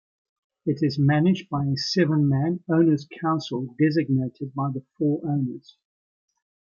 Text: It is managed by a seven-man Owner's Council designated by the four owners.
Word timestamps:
It 0.65 0.79
is 0.81 0.97
managed 0.97 1.47
by 1.47 1.63
a 1.65 1.77
seven-man 1.77 2.63
Owner's 2.67 3.05
Council 3.05 3.75
designated 3.77 4.51
by 4.55 4.71
the 4.73 4.81
four 4.97 5.21
owners. 5.23 5.77